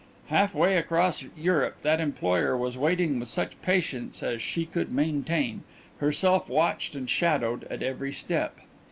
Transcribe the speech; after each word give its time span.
Half 0.29 0.55
way 0.55 0.77
across 0.77 1.23
Europe 1.37 1.81
that 1.83 2.01
employer 2.01 2.57
was 2.57 2.75
waiting 2.75 3.19
with 3.19 3.29
such 3.29 3.61
patience 3.61 4.23
as 4.23 4.41
she 4.41 4.65
could 4.65 4.91
maintain, 4.91 5.61
herself 5.99 6.49
watched 6.49 6.95
and 6.95 7.07
shadowed 7.07 7.65
at 7.65 7.83
every 7.83 8.11
step. 8.11 8.57